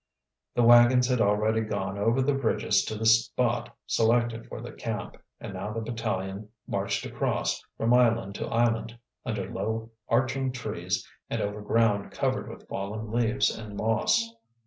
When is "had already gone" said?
1.09-1.99